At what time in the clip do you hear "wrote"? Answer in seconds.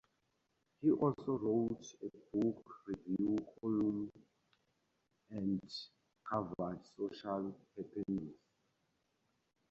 1.37-1.85